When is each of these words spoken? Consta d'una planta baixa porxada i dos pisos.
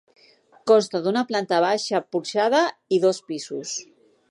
Consta 0.71 1.01
d'una 1.07 1.23
planta 1.33 1.59
baixa 1.65 2.01
porxada 2.15 2.65
i 2.99 3.03
dos 3.07 3.23
pisos. 3.31 3.79